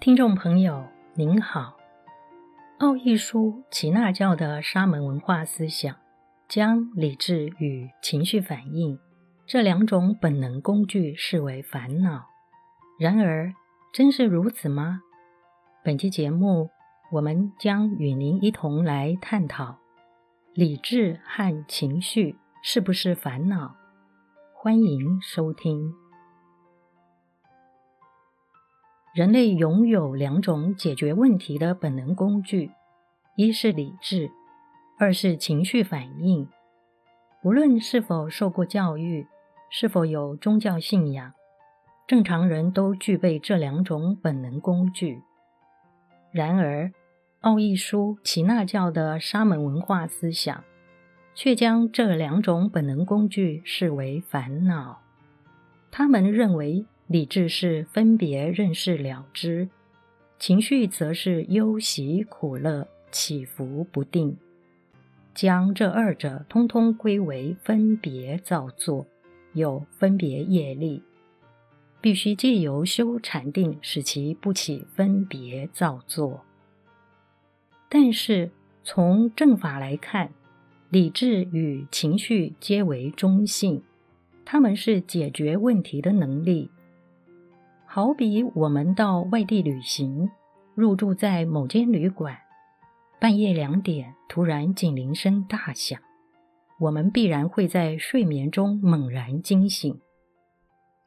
[0.00, 1.76] 听众朋友您好，
[2.78, 5.94] 奥义书耆那教的沙门文化思想，
[6.48, 8.98] 将理智与情绪反应
[9.46, 12.24] 这两种本能工具视为烦恼。
[12.98, 13.52] 然而，
[13.92, 15.02] 真是如此吗？
[15.84, 16.70] 本期节目，
[17.12, 19.76] 我们将与您一同来探讨
[20.54, 23.76] 理智和情绪是不是烦恼。
[24.54, 25.92] 欢迎收听。
[29.12, 32.70] 人类拥有两种解决问题的本能工具，
[33.34, 34.30] 一是理智，
[35.00, 36.46] 二是情绪反应。
[37.42, 39.26] 无论是否受过教育，
[39.68, 41.32] 是否有宗教信仰，
[42.06, 45.20] 正常人都具备这两种本能工具。
[46.30, 46.92] 然而，
[47.40, 50.62] 奥义书耆那教的沙门文化思想，
[51.34, 55.00] 却将这两种本能工具视为烦恼。
[55.90, 59.68] 他们认为，理智是分别认识了之，
[60.38, 64.36] 情绪则是忧喜苦乐起伏不定，
[65.34, 69.04] 将这二者通通归为分别造作，
[69.54, 71.02] 有分别业力，
[72.00, 76.44] 必须借由修禅定使其不起分别造作。
[77.88, 78.52] 但是
[78.84, 80.30] 从正法来看，
[80.90, 83.82] 理智与情绪皆为中性，
[84.44, 86.70] 它们是解决问题的能力。
[87.92, 90.30] 好比我们到外地旅行，
[90.76, 92.38] 入住在某间旅馆，
[93.18, 96.00] 半夜两点突然警铃声大响，
[96.78, 100.00] 我们必然会在睡眠中猛然惊醒。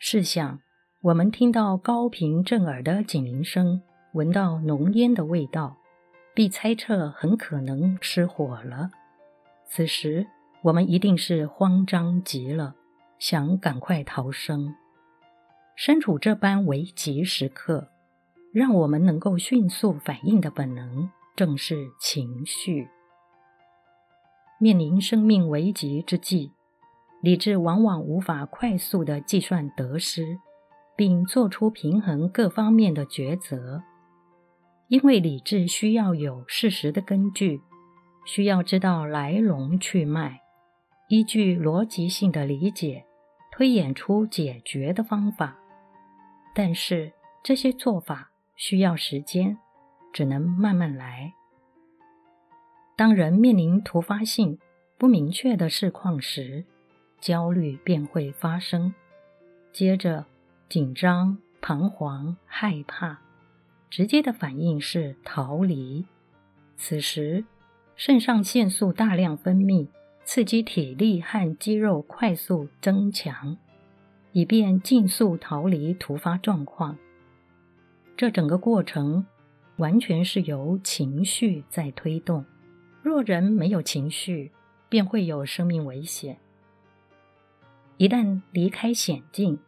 [0.00, 0.58] 试想，
[1.02, 3.80] 我们听到高频震耳的警铃声，
[4.14, 5.76] 闻到浓烟的味道，
[6.34, 8.90] 必猜测很可能失火了。
[9.68, 10.26] 此时，
[10.62, 12.74] 我们一定是慌张极了，
[13.20, 14.74] 想赶快逃生。
[15.74, 17.88] 身处这般危急时刻，
[18.52, 22.88] 让我们能够迅速反应的本能，正是情绪。
[24.60, 26.52] 面临生命危急之际，
[27.20, 30.38] 理智往往无法快速的计算得失，
[30.94, 33.82] 并做出平衡各方面的抉择，
[34.88, 37.60] 因为理智需要有事实的根据，
[38.24, 40.42] 需要知道来龙去脉，
[41.08, 43.04] 依据逻辑性的理解，
[43.50, 45.56] 推演出解决的方法。
[46.54, 49.58] 但是这些做法需要时间，
[50.12, 51.32] 只能慢慢来。
[52.96, 54.58] 当人面临突发性、
[54.98, 56.64] 不明确的事况时，
[57.20, 58.94] 焦虑便会发生，
[59.72, 60.26] 接着
[60.68, 63.18] 紧张、彷徨、害怕，
[63.88, 66.06] 直接的反应是逃离。
[66.76, 67.44] 此时，
[67.96, 69.88] 肾上腺素大量分泌，
[70.24, 73.56] 刺激体力和肌肉快速增强。
[74.32, 76.96] 以便尽速逃离突发状况。
[78.16, 79.26] 这整个过程
[79.76, 82.44] 完全是由情绪在推动。
[83.02, 84.52] 若人没有情绪，
[84.88, 86.36] 便会有生命危险。
[87.96, 89.58] 一旦离开险境，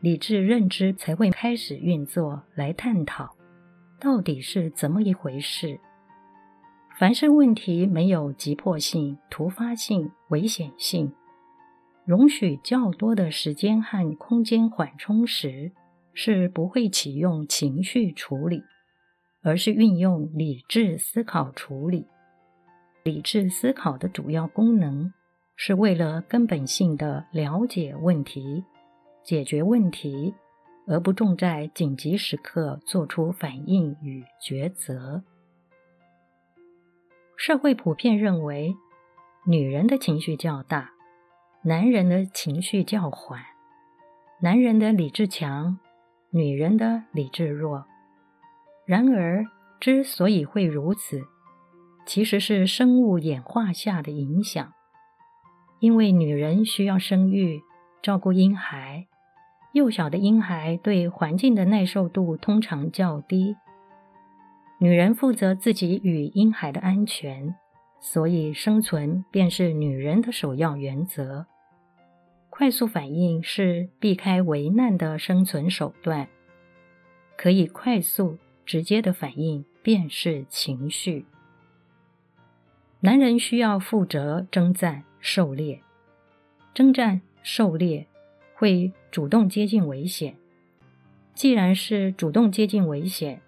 [0.00, 3.34] 理智认知才会开始运作，来探讨
[4.00, 5.78] 到底是怎么一回事。
[6.98, 11.12] 凡是问题没有急迫性、突发性、危险性。
[12.06, 15.72] 容许较多的时间和空间缓冲时，
[16.14, 18.62] 是不会启用情绪处理，
[19.42, 22.06] 而是运用理智思考处理。
[23.02, 25.12] 理智思考的主要功能，
[25.56, 28.62] 是为了根本性的了解问题、
[29.24, 30.32] 解决问题，
[30.86, 35.24] 而不重在紧急时刻做出反应与抉择。
[37.36, 38.76] 社会普遍认为，
[39.44, 40.92] 女人的情绪较大。
[41.66, 43.42] 男人的情绪较缓，
[44.40, 45.80] 男人的理智强，
[46.30, 47.84] 女人的理智弱。
[48.86, 49.44] 然而，
[49.80, 51.22] 之所以会如此，
[52.06, 54.72] 其实是生物演化下的影响。
[55.80, 57.60] 因为女人需要生育、
[58.00, 59.08] 照顾婴孩，
[59.72, 63.56] 幼小的婴孩对环境的耐受度通常较低。
[64.78, 67.56] 女人负责自己与婴孩的安全，
[67.98, 71.44] 所以生存便是女人的首要原则。
[72.58, 76.26] 快速反应是避开危难的生存手段，
[77.36, 81.26] 可以快速直接的反应便是情绪。
[83.00, 85.82] 男人需要负责征战狩猎，
[86.72, 88.06] 征战狩猎
[88.54, 90.34] 会主动接近危险。
[91.34, 93.42] 既然是主动接近危险，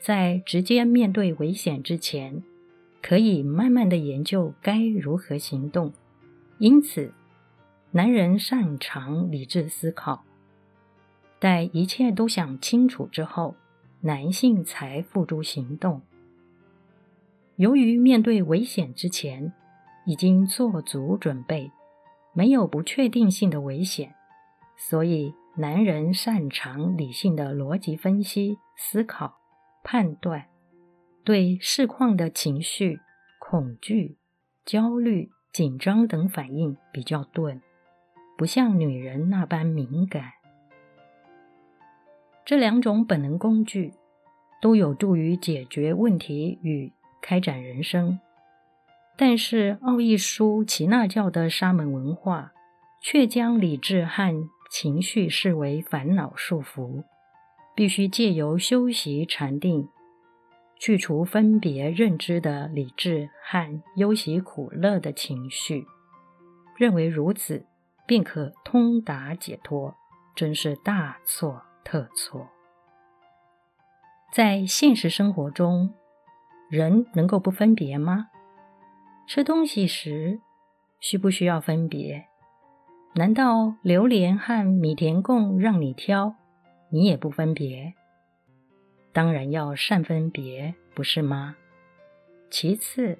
[0.00, 2.42] 在直接面对危险之前，
[3.02, 5.92] 可以慢慢的研究该如何行动。
[6.56, 7.12] 因此，
[7.90, 10.22] 男人擅长理智思考，
[11.38, 13.56] 待一切都想清楚之后，
[14.02, 16.02] 男性才付诸行动。
[17.56, 19.54] 由于面对危险之前
[20.04, 21.72] 已经做足准备，
[22.34, 24.14] 没有不确定性的危险，
[24.76, 29.38] 所以男人擅长理性的逻辑分析、思考、
[29.82, 30.46] 判断，
[31.24, 33.00] 对事况的情绪、
[33.38, 34.18] 恐惧、
[34.66, 37.60] 焦虑、紧张等反应比较钝，
[38.38, 40.32] 不像女人那般敏感。
[42.46, 43.92] 这两种本能工具
[44.62, 48.20] 都有助于解决问题与开展人生，
[49.16, 52.52] 但是奥义书耆那教的沙门文化
[53.02, 54.32] 却将理智和
[54.70, 57.02] 情绪视为烦恼束缚，
[57.74, 59.88] 必须借由修习禅定，
[60.78, 65.84] 去除分别认知的理智和忧喜苦乐的情绪，
[66.76, 67.66] 认为如此
[68.08, 69.94] 便可通达解脱，
[70.34, 72.48] 真是大错特错。
[74.32, 75.92] 在现实生活中，
[76.70, 78.30] 人能够不分别吗？
[79.26, 80.40] 吃东西时，
[81.00, 82.26] 需不需要分别？
[83.14, 86.34] 难道榴莲和米田共让你挑，
[86.90, 87.92] 你也不分别？
[89.12, 91.56] 当然要善分别，不是吗？
[92.48, 93.18] 其次，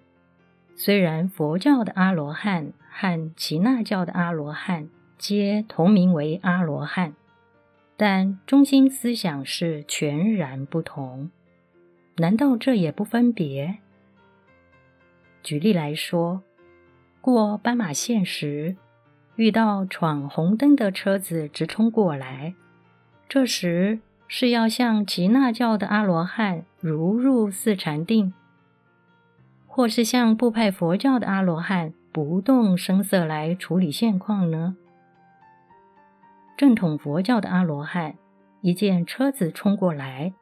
[0.81, 4.89] 虽然佛教的阿罗汉和耆那教的阿罗汉
[5.19, 7.15] 皆同名为阿罗汉。
[7.97, 11.31] 但中心思想是全然不同，
[12.19, 13.79] 难道这也不分别？
[15.43, 16.43] 举例来说，
[17.21, 18.77] 过斑马线时，
[19.35, 22.55] 遇到闯红灯的车子直冲过来，
[23.29, 23.99] 这时
[24.29, 28.33] 是要像耆那教的阿罗汉如入四禅定，
[29.79, 34.77] 或是像部派佛教的阿罗汉不动声色来处理现况呢？
[36.57, 38.17] 正统佛教的阿罗汉，
[38.61, 40.33] 一见车子冲过来，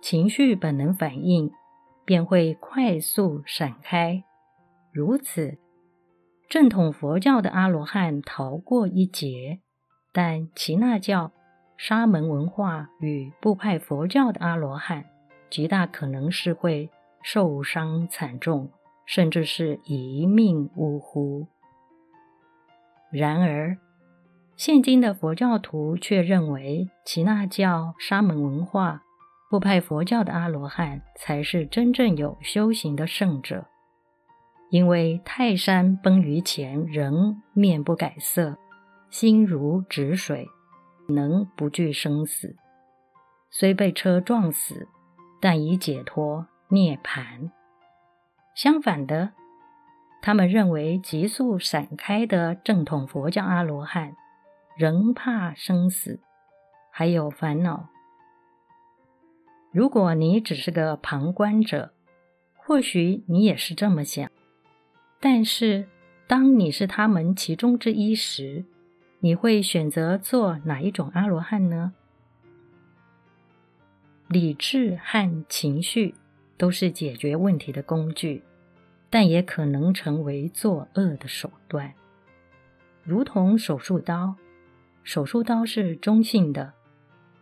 [0.00, 1.52] 情绪本能反应
[2.06, 4.24] 便会快速闪开。
[4.90, 5.58] 如此，
[6.48, 9.60] 正统佛教的阿罗汉逃过一劫，
[10.14, 11.30] 但耆那教、
[11.76, 15.04] 沙门文化与部派佛教的阿罗汉，
[15.50, 16.88] 极大可能是会
[17.22, 18.70] 受伤惨重，
[19.08, 21.48] 甚至是一命呜呼。
[23.10, 23.78] 然而，
[24.54, 29.02] 现今的佛教徒却认为，耆那教、沙门文化、
[29.48, 33.64] 部派佛教的阿罗汉才是真正有修行的圣者，
[34.68, 38.58] 因为泰山崩于前仍面不改色，
[39.08, 40.46] 心如止水，
[41.08, 42.54] 能不惧生死，
[43.50, 44.86] 虽被车撞死，
[45.40, 47.50] 但已解脱涅槃。
[48.58, 49.30] 相反的，
[50.20, 54.16] 他们认为急速闪开的正统佛教阿罗汉。
[54.76, 56.18] 仍怕生死，
[56.90, 57.88] 还有烦恼。
[59.70, 61.92] 如果你只是个旁观者，
[62.56, 64.28] 或许你也是这么想。
[65.20, 65.86] 但是，
[66.26, 68.64] 当你是他们其中之一时，
[69.20, 71.92] 你会选择做哪一种阿罗汉呢？
[74.26, 76.16] 理智和情绪
[76.56, 78.42] 都是解决问题的工具，
[79.10, 81.94] 但也可能成为作恶的手段，
[83.02, 84.34] 如同手术刀。
[85.02, 86.74] 手术刀是中性的，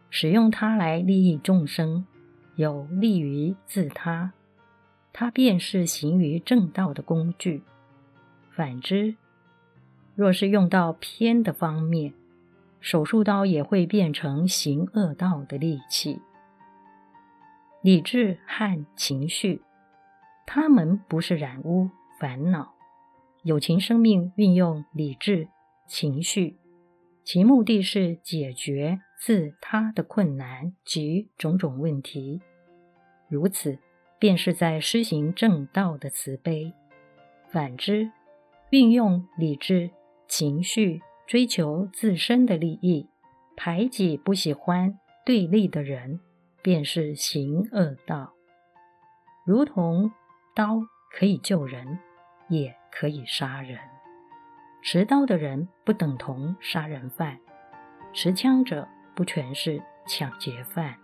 [0.08, 2.06] 使用它来利益众生，
[2.54, 4.32] 有利于自他，
[5.12, 7.62] 它便是行于正道的工具。
[8.52, 9.16] 反之，
[10.14, 12.14] 若是用到偏的方面，
[12.80, 16.20] 手术刀也会变成行恶道的利器。
[17.82, 19.60] 理智和情绪，
[20.46, 22.74] 他们不是染污烦恼。
[23.42, 25.48] 有情生命运用理智、
[25.86, 26.56] 情绪。
[27.24, 32.40] 其目的是解决自他的困难及种种问题，
[33.28, 33.78] 如此
[34.20, 36.72] 便是在施行正道的慈悲。
[37.48, 38.10] 反之，
[38.70, 39.90] 运用理智、
[40.28, 43.08] 情绪追求自身的利益，
[43.56, 46.20] 排挤不喜欢对立的人，
[46.62, 48.32] 便是行恶道。
[49.44, 50.12] 如同
[50.56, 51.98] 刀可以救人，
[52.48, 53.78] 也可以杀人。
[54.82, 57.38] 持刀的人不等同杀人犯，
[58.14, 60.94] 持枪者不全是抢劫犯。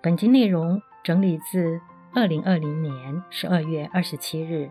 [0.00, 1.80] 本集内容整理自
[2.14, 4.70] 二零二零年十二月二十七日，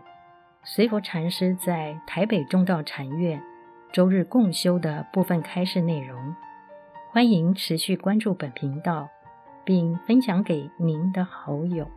[0.64, 3.42] 随佛禅师在台北中道禅院
[3.92, 6.34] 周日共修的部分开示内容。
[7.10, 9.10] 欢迎持续关注本频道，
[9.70, 11.88] 并分享给您的好友。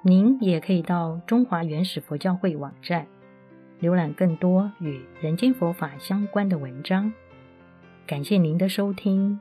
[0.00, 3.04] 您也可以到中华原始佛教会网站
[3.80, 7.12] 浏览更多与人间佛法相关的文章。
[8.06, 9.40] 感谢您的收听。